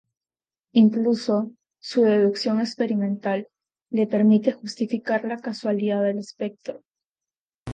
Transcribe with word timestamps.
Incluso, 0.73 1.51
su 1.79 2.01
deducción 2.01 2.59
experimental 2.59 3.47
le 3.91 4.07
permite 4.07 4.51
justificar 4.51 5.23
la 5.25 5.37
causalidad 5.37 6.01
del 6.01 6.17
espectro. 6.17 6.81